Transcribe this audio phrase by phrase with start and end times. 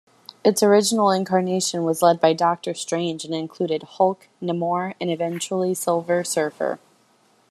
[0.43, 6.79] Its original incarnation was led by Doctor Strange and included Hulk, Namor, and-eventually-Silver Surfer.